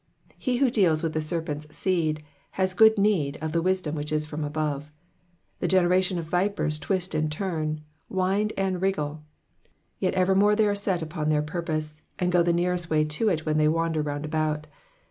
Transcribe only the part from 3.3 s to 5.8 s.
of the wisdom which is from above: the